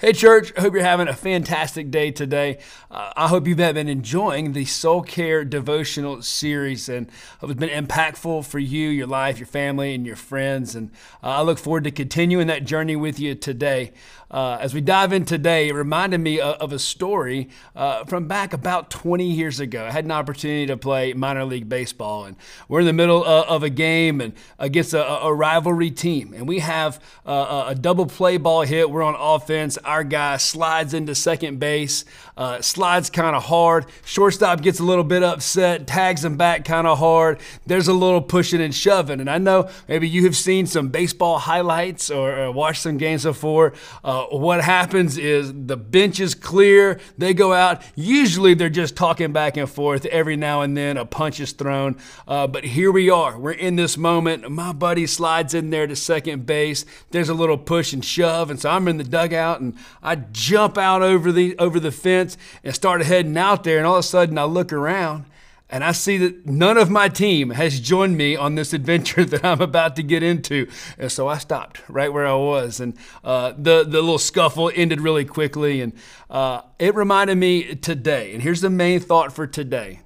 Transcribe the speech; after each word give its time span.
Hey, 0.00 0.12
church, 0.12 0.52
I 0.56 0.60
hope 0.60 0.74
you're 0.74 0.84
having 0.84 1.08
a 1.08 1.12
fantastic 1.12 1.90
day 1.90 2.12
today. 2.12 2.58
Uh, 2.88 3.12
I 3.16 3.26
hope 3.26 3.48
you've 3.48 3.56
been 3.56 3.88
enjoying 3.88 4.52
the 4.52 4.64
Soul 4.64 5.02
Care 5.02 5.44
devotional 5.44 6.22
series 6.22 6.88
and 6.88 7.10
hope 7.40 7.50
it's 7.50 7.58
been 7.58 7.84
impactful 7.84 8.46
for 8.46 8.60
you, 8.60 8.90
your 8.90 9.08
life, 9.08 9.40
your 9.40 9.48
family, 9.48 9.96
and 9.96 10.06
your 10.06 10.14
friends. 10.14 10.76
And 10.76 10.92
uh, 11.20 11.30
I 11.30 11.42
look 11.42 11.58
forward 11.58 11.82
to 11.82 11.90
continuing 11.90 12.46
that 12.46 12.64
journey 12.64 12.94
with 12.94 13.18
you 13.18 13.34
today. 13.34 13.92
Uh, 14.30 14.58
as 14.60 14.74
we 14.74 14.80
dive 14.80 15.12
in 15.12 15.24
today, 15.24 15.68
it 15.68 15.74
reminded 15.74 16.18
me 16.18 16.38
of, 16.38 16.56
of 16.56 16.72
a 16.72 16.78
story 16.78 17.48
uh, 17.74 18.04
from 18.04 18.28
back 18.28 18.52
about 18.52 18.90
20 18.90 19.24
years 19.24 19.58
ago. 19.58 19.86
I 19.86 19.90
had 19.90 20.04
an 20.04 20.12
opportunity 20.12 20.66
to 20.66 20.76
play 20.76 21.14
minor 21.14 21.44
league 21.44 21.68
baseball, 21.68 22.24
and 22.24 22.36
we're 22.68 22.80
in 22.80 22.86
the 22.86 22.92
middle 22.92 23.24
uh, 23.24 23.46
of 23.48 23.62
a 23.62 23.70
game 23.70 24.20
and 24.20 24.34
against 24.58 24.92
a, 24.92 25.22
a 25.22 25.32
rivalry 25.32 25.90
team, 25.90 26.34
and 26.34 26.46
we 26.46 26.58
have 26.58 27.02
uh, 27.24 27.64
a 27.68 27.74
double 27.74 28.04
play 28.04 28.36
ball 28.36 28.62
hit. 28.62 28.90
We're 28.90 29.02
on 29.02 29.16
offense. 29.18 29.78
Our 29.88 30.04
guy 30.04 30.36
slides 30.36 30.92
into 30.92 31.14
second 31.14 31.58
base, 31.58 32.04
uh, 32.36 32.60
slides 32.60 33.08
kind 33.08 33.34
of 33.34 33.44
hard. 33.44 33.86
Shortstop 34.04 34.60
gets 34.60 34.80
a 34.80 34.84
little 34.84 35.02
bit 35.02 35.22
upset, 35.22 35.86
tags 35.86 36.22
him 36.22 36.36
back 36.36 36.66
kind 36.66 36.86
of 36.86 36.98
hard. 36.98 37.40
There's 37.64 37.88
a 37.88 37.94
little 37.94 38.20
pushing 38.20 38.60
and 38.60 38.74
shoving, 38.74 39.18
and 39.18 39.30
I 39.30 39.38
know 39.38 39.70
maybe 39.88 40.06
you 40.06 40.24
have 40.24 40.36
seen 40.36 40.66
some 40.66 40.88
baseball 40.90 41.38
highlights 41.38 42.10
or, 42.10 42.38
or 42.38 42.52
watched 42.52 42.82
some 42.82 42.98
games 42.98 43.24
before. 43.24 43.72
Uh, 44.04 44.26
what 44.26 44.62
happens 44.62 45.16
is 45.16 45.54
the 45.54 45.78
bench 45.78 46.20
is 46.20 46.34
clear. 46.34 47.00
They 47.16 47.32
go 47.32 47.54
out. 47.54 47.80
Usually 47.94 48.52
they're 48.52 48.68
just 48.68 48.94
talking 48.94 49.32
back 49.32 49.56
and 49.56 49.70
forth. 49.70 50.04
Every 50.04 50.36
now 50.36 50.60
and 50.60 50.76
then 50.76 50.98
a 50.98 51.06
punch 51.06 51.40
is 51.40 51.52
thrown. 51.52 51.96
Uh, 52.26 52.46
but 52.46 52.62
here 52.62 52.92
we 52.92 53.08
are. 53.08 53.38
We're 53.38 53.52
in 53.52 53.76
this 53.76 53.96
moment. 53.96 54.50
My 54.50 54.74
buddy 54.74 55.06
slides 55.06 55.54
in 55.54 55.70
there 55.70 55.86
to 55.86 55.96
second 55.96 56.44
base. 56.44 56.84
There's 57.10 57.30
a 57.30 57.34
little 57.34 57.56
push 57.56 57.94
and 57.94 58.04
shove. 58.04 58.50
And 58.50 58.60
so 58.60 58.68
I'm 58.68 58.86
in 58.86 58.98
the 58.98 59.04
dugout 59.04 59.62
and 59.62 59.77
I 60.02 60.16
jump 60.16 60.78
out 60.78 61.02
over 61.02 61.32
the, 61.32 61.56
over 61.58 61.80
the 61.80 61.92
fence 61.92 62.36
and 62.64 62.74
start 62.74 63.02
heading 63.02 63.36
out 63.36 63.64
there. 63.64 63.78
And 63.78 63.86
all 63.86 63.96
of 63.96 64.00
a 64.00 64.02
sudden 64.02 64.38
I 64.38 64.44
look 64.44 64.72
around 64.72 65.24
and 65.70 65.84
I 65.84 65.92
see 65.92 66.16
that 66.18 66.46
none 66.46 66.78
of 66.78 66.88
my 66.88 67.08
team 67.08 67.50
has 67.50 67.78
joined 67.78 68.16
me 68.16 68.36
on 68.36 68.54
this 68.54 68.72
adventure 68.78 69.24
that 69.24 69.44
I'm 69.44 69.60
about 69.60 69.96
to 69.96 70.02
get 70.02 70.22
into. 70.22 70.68
And 70.98 71.12
so 71.12 71.28
I 71.28 71.38
stopped 71.38 71.82
right 71.88 72.12
where 72.12 72.26
I 72.26 72.34
was. 72.34 72.80
And 72.80 72.96
uh, 73.22 73.52
the, 73.56 73.84
the 73.84 74.00
little 74.00 74.18
scuffle 74.18 74.70
ended 74.74 75.00
really 75.00 75.24
quickly. 75.24 75.82
And 75.82 75.92
uh, 76.30 76.62
it 76.78 76.94
reminded 76.94 77.36
me 77.36 77.74
today, 77.74 78.32
and 78.32 78.42
here's 78.42 78.60
the 78.60 78.70
main 78.70 79.00
thought 79.00 79.32
for 79.32 79.46
today, 79.46 80.00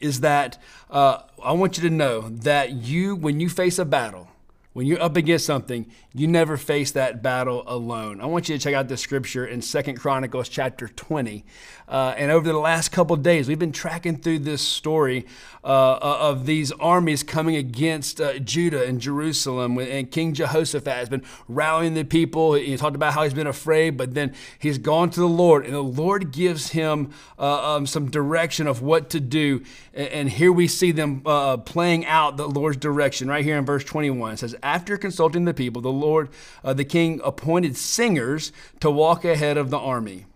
is 0.00 0.20
that 0.20 0.60
uh, 0.90 1.22
I 1.42 1.52
want 1.52 1.76
you 1.76 1.88
to 1.88 1.94
know 1.94 2.28
that 2.28 2.72
you, 2.72 3.16
when 3.16 3.40
you 3.40 3.48
face 3.48 3.78
a 3.78 3.84
battle, 3.84 4.28
when 4.76 4.86
you're 4.86 5.00
up 5.00 5.16
against 5.16 5.46
something, 5.46 5.86
you 6.12 6.26
never 6.26 6.58
face 6.58 6.90
that 6.90 7.22
battle 7.22 7.64
alone. 7.66 8.20
I 8.20 8.26
want 8.26 8.50
you 8.50 8.58
to 8.58 8.62
check 8.62 8.74
out 8.74 8.88
the 8.88 8.98
scripture 8.98 9.46
in 9.46 9.62
Second 9.62 9.98
Chronicles 9.98 10.50
chapter 10.50 10.86
20. 10.86 11.46
Uh, 11.88 12.14
and 12.18 12.30
over 12.30 12.46
the 12.46 12.58
last 12.58 12.90
couple 12.90 13.16
days, 13.16 13.48
we've 13.48 13.58
been 13.58 13.72
tracking 13.72 14.18
through 14.18 14.40
this 14.40 14.60
story 14.60 15.24
uh, 15.64 15.98
of 16.00 16.44
these 16.44 16.72
armies 16.72 17.22
coming 17.22 17.56
against 17.56 18.20
uh, 18.20 18.38
Judah 18.38 18.84
and 18.84 19.00
Jerusalem. 19.00 19.78
And 19.78 20.10
King 20.10 20.34
Jehoshaphat 20.34 20.92
has 20.92 21.08
been 21.08 21.22
rallying 21.48 21.94
the 21.94 22.04
people. 22.04 22.52
He 22.52 22.76
talked 22.76 22.96
about 22.96 23.14
how 23.14 23.22
he's 23.22 23.32
been 23.32 23.46
afraid, 23.46 23.96
but 23.96 24.12
then 24.12 24.34
he's 24.58 24.76
gone 24.76 25.08
to 25.10 25.20
the 25.20 25.28
Lord, 25.28 25.64
and 25.64 25.74
the 25.74 25.80
Lord 25.80 26.32
gives 26.32 26.70
him 26.70 27.12
uh, 27.38 27.76
um, 27.76 27.86
some 27.86 28.10
direction 28.10 28.66
of 28.66 28.82
what 28.82 29.08
to 29.10 29.20
do. 29.20 29.62
And 29.94 30.28
here 30.28 30.52
we 30.52 30.68
see 30.68 30.92
them 30.92 31.22
uh, 31.24 31.56
playing 31.56 32.04
out 32.04 32.36
the 32.36 32.48
Lord's 32.48 32.76
direction 32.76 33.28
right 33.28 33.44
here 33.44 33.56
in 33.56 33.64
verse 33.64 33.84
21. 33.84 34.34
It 34.34 34.38
says, 34.40 34.54
after 34.66 34.98
consulting 34.98 35.44
the 35.44 35.54
people, 35.54 35.80
the 35.80 35.88
Lord, 35.92 36.28
uh, 36.64 36.74
the 36.74 36.84
king, 36.84 37.20
appointed 37.22 37.76
singers 37.76 38.50
to 38.80 38.90
walk 38.90 39.24
ahead 39.24 39.56
of 39.56 39.70
the 39.70 39.78
army, 39.78 40.26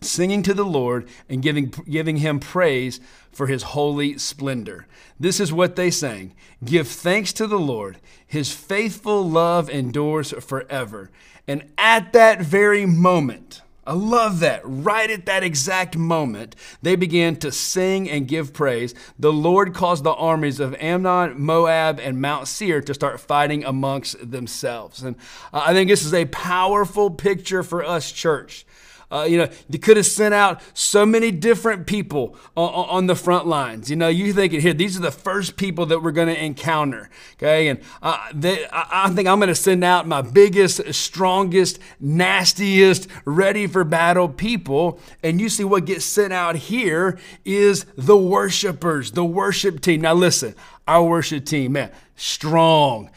singing 0.00 0.44
to 0.44 0.54
the 0.54 0.64
Lord 0.64 1.08
and 1.28 1.42
giving, 1.42 1.74
giving 1.90 2.18
him 2.18 2.38
praise 2.38 3.00
for 3.32 3.48
his 3.48 3.64
holy 3.64 4.16
splendor. 4.16 4.86
This 5.18 5.40
is 5.40 5.52
what 5.52 5.74
they 5.74 5.90
sang 5.90 6.34
Give 6.64 6.86
thanks 6.86 7.32
to 7.32 7.48
the 7.48 7.58
Lord, 7.58 7.98
his 8.24 8.52
faithful 8.52 9.28
love 9.28 9.68
endures 9.68 10.30
forever. 10.30 11.10
And 11.48 11.64
at 11.76 12.12
that 12.12 12.42
very 12.42 12.86
moment, 12.86 13.60
I 13.86 13.92
love 13.92 14.40
that. 14.40 14.62
Right 14.64 15.10
at 15.10 15.26
that 15.26 15.42
exact 15.42 15.96
moment, 15.96 16.56
they 16.82 16.96
began 16.96 17.36
to 17.36 17.52
sing 17.52 18.08
and 18.08 18.26
give 18.26 18.52
praise. 18.52 18.94
The 19.18 19.32
Lord 19.32 19.74
caused 19.74 20.04
the 20.04 20.14
armies 20.14 20.60
of 20.60 20.74
Ammon, 20.76 21.40
Moab, 21.40 22.00
and 22.00 22.20
Mount 22.20 22.48
Seir 22.48 22.80
to 22.80 22.94
start 22.94 23.20
fighting 23.20 23.64
amongst 23.64 24.30
themselves. 24.30 25.02
And 25.02 25.16
I 25.52 25.72
think 25.72 25.90
this 25.90 26.04
is 26.04 26.14
a 26.14 26.24
powerful 26.26 27.10
picture 27.10 27.62
for 27.62 27.84
us, 27.84 28.10
church. 28.10 28.64
Uh, 29.10 29.26
you 29.28 29.38
know, 29.38 29.48
you 29.68 29.78
could 29.78 29.96
have 29.96 30.06
sent 30.06 30.34
out 30.34 30.60
so 30.72 31.04
many 31.04 31.30
different 31.30 31.86
people 31.86 32.36
on, 32.56 32.72
on, 32.88 33.06
the 33.06 33.14
front 33.14 33.46
lines. 33.46 33.90
You 33.90 33.96
know, 33.96 34.08
you 34.08 34.32
thinking 34.32 34.60
here, 34.60 34.72
these 34.72 34.96
are 34.96 35.00
the 35.00 35.10
first 35.10 35.56
people 35.56 35.86
that 35.86 36.02
we're 36.02 36.12
going 36.12 36.28
to 36.28 36.44
encounter. 36.44 37.10
Okay, 37.34 37.68
and 37.68 37.80
uh, 38.02 38.18
they, 38.32 38.66
I, 38.66 39.04
I 39.04 39.10
think 39.10 39.28
I'm 39.28 39.38
going 39.38 39.48
to 39.48 39.54
send 39.54 39.84
out 39.84 40.08
my 40.08 40.22
biggest, 40.22 40.92
strongest, 40.94 41.78
nastiest, 42.00 43.08
ready 43.24 43.66
for 43.66 43.84
battle 43.84 44.28
people. 44.28 44.98
And 45.22 45.40
you 45.40 45.48
see 45.48 45.64
what 45.64 45.84
gets 45.84 46.04
sent 46.04 46.32
out 46.32 46.56
here 46.56 47.18
is 47.44 47.86
the 47.96 48.16
worshipers, 48.16 49.12
the 49.12 49.24
worship 49.24 49.80
team. 49.80 50.00
Now 50.00 50.14
listen, 50.14 50.54
our 50.86 51.04
worship 51.04 51.44
team, 51.44 51.72
man, 51.72 51.90
strong, 52.16 53.10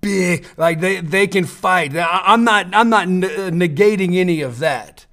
big, 0.00 0.46
like 0.56 0.80
they, 0.80 1.00
they 1.00 1.26
can 1.26 1.44
fight. 1.44 1.96
I'm 1.96 2.44
not 2.44 2.66
I'm 2.74 2.88
not 2.88 3.08
negating 3.08 4.16
any 4.16 4.42
of 4.42 4.58
that. 4.58 5.06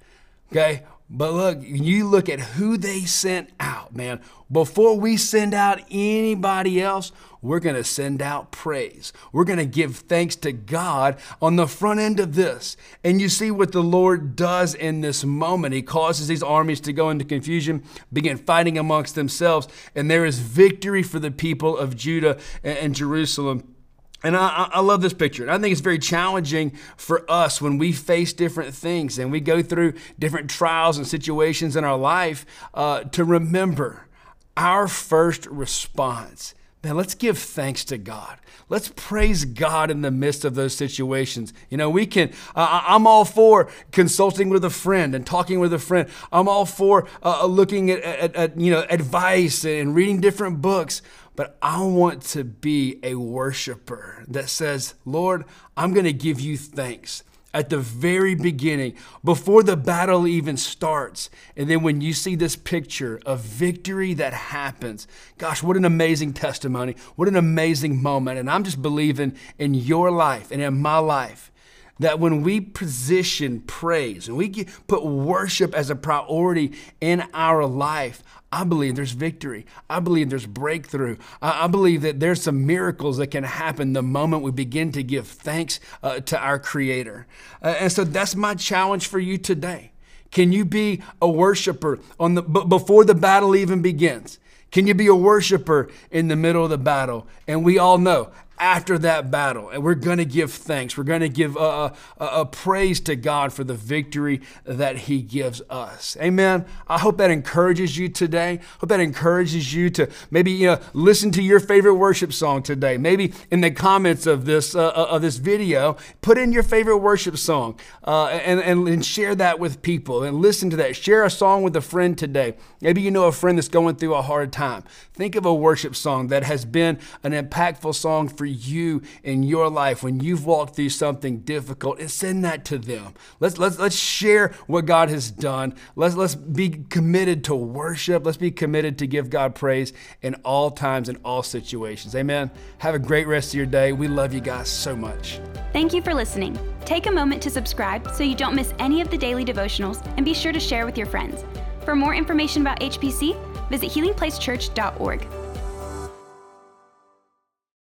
Okay? 0.50 0.82
But 1.10 1.32
look, 1.32 1.58
you 1.62 2.06
look 2.06 2.28
at 2.28 2.40
who 2.40 2.76
they 2.76 3.00
sent 3.00 3.48
out, 3.58 3.96
man. 3.96 4.20
Before 4.52 4.98
we 4.98 5.16
send 5.16 5.54
out 5.54 5.80
anybody 5.90 6.82
else, 6.82 7.12
we're 7.40 7.60
going 7.60 7.76
to 7.76 7.84
send 7.84 8.20
out 8.20 8.50
praise. 8.50 9.12
We're 9.32 9.44
going 9.44 9.58
to 9.58 9.64
give 9.64 9.96
thanks 9.96 10.36
to 10.36 10.52
God 10.52 11.16
on 11.40 11.56
the 11.56 11.66
front 11.66 12.00
end 12.00 12.20
of 12.20 12.34
this. 12.34 12.76
And 13.02 13.22
you 13.22 13.30
see 13.30 13.50
what 13.50 13.72
the 13.72 13.82
Lord 13.82 14.36
does 14.36 14.74
in 14.74 15.00
this 15.00 15.24
moment. 15.24 15.72
He 15.72 15.80
causes 15.80 16.28
these 16.28 16.42
armies 16.42 16.80
to 16.80 16.92
go 16.92 17.08
into 17.08 17.24
confusion, 17.24 17.84
begin 18.12 18.36
fighting 18.36 18.76
amongst 18.76 19.14
themselves, 19.14 19.66
and 19.94 20.10
there 20.10 20.26
is 20.26 20.40
victory 20.40 21.02
for 21.02 21.18
the 21.18 21.30
people 21.30 21.78
of 21.78 21.96
Judah 21.96 22.38
and 22.62 22.94
Jerusalem 22.94 23.74
and 24.22 24.36
I, 24.36 24.68
I, 24.72 24.80
love 24.80 25.00
this 25.00 25.12
picture. 25.12 25.42
And 25.44 25.52
I 25.52 25.58
think 25.58 25.70
it's 25.70 25.80
very 25.80 25.98
challenging 25.98 26.72
for 26.96 27.24
us 27.30 27.60
when 27.60 27.78
we 27.78 27.92
face 27.92 28.32
different 28.32 28.74
things 28.74 29.18
and 29.18 29.30
we 29.30 29.40
go 29.40 29.62
through 29.62 29.94
different 30.18 30.50
trials 30.50 30.96
and 30.96 31.06
situations 31.06 31.76
in 31.76 31.84
our 31.84 31.96
life 31.96 32.44
uh, 32.74 33.04
to 33.04 33.24
remember 33.24 34.08
our 34.56 34.88
first 34.88 35.46
response. 35.46 36.54
Man, 36.84 36.96
let's 36.96 37.14
give 37.14 37.38
thanks 37.38 37.84
to 37.86 37.98
God. 37.98 38.38
Let's 38.68 38.92
praise 38.94 39.44
God 39.44 39.90
in 39.90 40.02
the 40.02 40.12
midst 40.12 40.44
of 40.44 40.54
those 40.54 40.76
situations. 40.76 41.52
You 41.70 41.76
know, 41.76 41.90
we 41.90 42.06
can, 42.06 42.30
uh, 42.54 42.82
I'm 42.86 43.04
all 43.06 43.24
for 43.24 43.68
consulting 43.90 44.48
with 44.48 44.64
a 44.64 44.70
friend 44.70 45.14
and 45.14 45.26
talking 45.26 45.58
with 45.58 45.72
a 45.72 45.78
friend. 45.80 46.08
I'm 46.30 46.48
all 46.48 46.66
for 46.66 47.08
uh, 47.22 47.46
looking 47.46 47.90
at, 47.90 48.00
at, 48.02 48.36
at, 48.36 48.60
you 48.60 48.70
know, 48.70 48.86
advice 48.88 49.64
and 49.64 49.94
reading 49.94 50.20
different 50.20 50.62
books. 50.62 51.02
But 51.34 51.56
I 51.60 51.82
want 51.82 52.22
to 52.22 52.44
be 52.44 53.00
a 53.02 53.16
worshiper 53.16 54.24
that 54.28 54.48
says, 54.48 54.94
Lord, 55.04 55.44
I'm 55.76 55.92
going 55.92 56.04
to 56.04 56.12
give 56.12 56.40
you 56.40 56.56
thanks 56.56 57.24
at 57.54 57.70
the 57.70 57.78
very 57.78 58.34
beginning, 58.34 58.94
before 59.24 59.62
the 59.62 59.76
battle 59.76 60.26
even 60.26 60.56
starts. 60.56 61.30
And 61.56 61.68
then 61.68 61.82
when 61.82 62.00
you 62.00 62.12
see 62.12 62.34
this 62.34 62.56
picture 62.56 63.20
of 63.24 63.40
victory 63.40 64.14
that 64.14 64.32
happens, 64.32 65.06
gosh, 65.38 65.62
what 65.62 65.76
an 65.76 65.84
amazing 65.84 66.34
testimony. 66.34 66.94
What 67.16 67.28
an 67.28 67.36
amazing 67.36 68.02
moment. 68.02 68.38
And 68.38 68.50
I'm 68.50 68.64
just 68.64 68.82
believing 68.82 69.34
in 69.58 69.74
your 69.74 70.10
life 70.10 70.50
and 70.50 70.60
in 70.60 70.80
my 70.80 70.98
life 70.98 71.50
that 71.98 72.20
when 72.20 72.42
we 72.42 72.60
position 72.60 73.60
praise 73.60 74.28
and 74.28 74.36
we 74.36 74.64
put 74.86 75.04
worship 75.04 75.74
as 75.74 75.90
a 75.90 75.96
priority 75.96 76.72
in 77.00 77.24
our 77.34 77.64
life, 77.64 78.22
I 78.50 78.64
believe 78.64 78.96
there's 78.96 79.12
victory. 79.12 79.66
I 79.90 80.00
believe 80.00 80.30
there's 80.30 80.46
breakthrough. 80.46 81.16
I, 81.42 81.64
I, 81.64 81.66
believe 81.66 82.02
that 82.02 82.18
there's 82.18 82.42
some 82.42 82.66
miracles 82.66 83.18
that 83.18 83.26
can 83.26 83.44
happen 83.44 83.92
the 83.92 84.02
moment 84.02 84.42
we 84.42 84.52
begin 84.52 84.90
to 84.92 85.02
give 85.02 85.26
thanks 85.26 85.80
uh, 86.02 86.20
to 86.20 86.38
our 86.38 86.58
Creator. 86.58 87.26
Uh, 87.62 87.74
and 87.80 87.92
so 87.92 88.04
that's 88.04 88.34
my 88.34 88.54
challenge 88.54 89.06
for 89.06 89.18
you 89.18 89.36
today. 89.36 89.92
Can 90.30 90.52
you 90.52 90.64
be 90.64 91.02
a 91.20 91.28
worshiper 91.28 91.98
on 92.18 92.34
the, 92.34 92.42
b- 92.42 92.64
before 92.66 93.04
the 93.04 93.14
battle 93.14 93.54
even 93.54 93.82
begins? 93.82 94.38
Can 94.70 94.86
you 94.86 94.94
be 94.94 95.06
a 95.06 95.14
worshiper 95.14 95.88
in 96.10 96.28
the 96.28 96.36
middle 96.36 96.64
of 96.64 96.70
the 96.70 96.78
battle? 96.78 97.26
And 97.46 97.64
we 97.64 97.78
all 97.78 97.98
know 97.98 98.30
after 98.60 98.98
that 98.98 99.30
battle, 99.30 99.68
and 99.70 99.82
we're 99.82 99.94
going 99.94 100.18
to 100.18 100.24
give 100.24 100.52
thanks. 100.52 100.96
We're 100.96 101.04
going 101.04 101.20
to 101.20 101.28
give 101.28 101.56
a, 101.56 101.92
a, 102.18 102.24
a, 102.24 102.46
praise 102.46 103.00
to 103.00 103.16
God 103.16 103.52
for 103.52 103.64
the 103.64 103.74
victory 103.74 104.40
that 104.64 104.96
He 104.96 105.22
gives 105.22 105.62
us. 105.70 106.16
Amen. 106.20 106.66
I 106.86 106.98
hope 106.98 107.18
that 107.18 107.30
encourages 107.30 107.96
you 107.96 108.08
today. 108.08 108.60
Hope 108.80 108.88
that 108.90 109.00
encourages 109.00 109.72
you 109.72 109.90
to 109.90 110.08
maybe 110.30 110.50
you 110.50 110.66
know 110.66 110.80
listen 110.92 111.30
to 111.32 111.42
your 111.42 111.60
favorite 111.60 111.94
worship 111.94 112.32
song 112.32 112.62
today. 112.62 112.96
Maybe 112.96 113.32
in 113.50 113.60
the 113.60 113.70
comments 113.70 114.26
of 114.26 114.44
this 114.44 114.74
uh, 114.74 114.88
uh 114.88 115.06
of 115.10 115.22
this 115.22 115.36
video, 115.36 115.96
put 116.20 116.38
in 116.38 116.52
your 116.52 116.62
favorite 116.62 116.98
worship 116.98 117.36
song 117.38 117.78
uh, 118.04 118.26
and, 118.26 118.60
and 118.60 118.88
and 118.88 119.04
share 119.04 119.34
that 119.34 119.58
with 119.58 119.82
people 119.82 120.22
and 120.22 120.38
listen 120.38 120.70
to 120.70 120.76
that. 120.76 120.96
Share 120.96 121.24
a 121.24 121.30
song 121.30 121.62
with 121.62 121.76
a 121.76 121.80
friend 121.80 122.16
today. 122.18 122.54
Maybe 122.80 123.00
you 123.00 123.10
know 123.10 123.24
a 123.24 123.32
friend 123.32 123.58
that's 123.58 123.68
going 123.68 123.96
through 123.96 124.14
a 124.14 124.22
hard 124.22 124.52
time. 124.52 124.84
Think 125.12 125.34
of 125.34 125.46
a 125.46 125.54
worship 125.54 125.94
song 125.94 126.28
that 126.28 126.42
has 126.44 126.64
been 126.64 126.98
an 127.22 127.32
impactful 127.32 127.94
song 127.94 128.28
for 128.28 128.47
you 128.50 129.02
in 129.22 129.42
your 129.42 129.68
life 129.68 130.02
when 130.02 130.20
you've 130.20 130.46
walked 130.46 130.76
through 130.76 130.90
something 130.90 131.40
difficult 131.40 131.98
and 131.98 132.10
send 132.10 132.44
that 132.44 132.64
to 132.66 132.78
them. 132.78 133.14
Let's 133.40 133.58
let's 133.58 133.78
let's 133.78 133.96
share 133.96 134.52
what 134.66 134.86
God 134.86 135.08
has 135.08 135.30
done. 135.30 135.74
Let's 135.96 136.14
let's 136.14 136.34
be 136.34 136.70
committed 136.88 137.44
to 137.44 137.54
worship. 137.54 138.24
Let's 138.24 138.38
be 138.38 138.50
committed 138.50 138.98
to 138.98 139.06
give 139.06 139.30
God 139.30 139.54
praise 139.54 139.92
in 140.22 140.34
all 140.44 140.70
times 140.70 141.08
and 141.08 141.18
all 141.24 141.42
situations. 141.42 142.14
Amen. 142.14 142.50
Have 142.78 142.94
a 142.94 142.98
great 142.98 143.26
rest 143.26 143.50
of 143.50 143.54
your 143.54 143.66
day. 143.66 143.92
We 143.92 144.08
love 144.08 144.32
you 144.32 144.40
guys 144.40 144.68
so 144.68 144.96
much. 144.96 145.40
Thank 145.72 145.92
you 145.92 146.02
for 146.02 146.14
listening. 146.14 146.58
Take 146.84 147.06
a 147.06 147.12
moment 147.12 147.42
to 147.42 147.50
subscribe 147.50 148.14
so 148.14 148.24
you 148.24 148.34
don't 148.34 148.54
miss 148.54 148.72
any 148.78 149.00
of 149.00 149.10
the 149.10 149.18
daily 149.18 149.44
devotionals 149.44 150.04
and 150.16 150.24
be 150.24 150.34
sure 150.34 150.52
to 150.52 150.60
share 150.60 150.86
with 150.86 150.96
your 150.96 151.06
friends. 151.06 151.44
For 151.84 151.94
more 151.94 152.14
information 152.14 152.62
about 152.62 152.80
HPC, 152.80 153.36
visit 153.68 153.90
healingplacechurch.org. 153.90 155.37